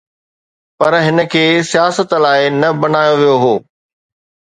پر 0.77 0.93
هن 1.05 1.17
کي 1.31 1.43
سياست 1.71 2.09
لاءِ 2.23 2.39
نه 2.61 2.69
بڻايو 2.81 3.15
ويو 3.19 3.35
هو. 3.43 3.53